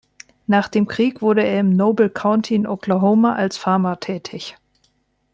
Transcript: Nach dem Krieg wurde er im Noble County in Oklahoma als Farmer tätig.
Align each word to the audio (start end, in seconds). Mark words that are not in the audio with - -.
Nach 0.47 0.67
dem 0.67 0.87
Krieg 0.87 1.21
wurde 1.21 1.43
er 1.45 1.59
im 1.59 1.69
Noble 1.75 2.09
County 2.09 2.55
in 2.55 2.65
Oklahoma 2.65 3.35
als 3.35 3.57
Farmer 3.57 3.99
tätig. 3.99 4.57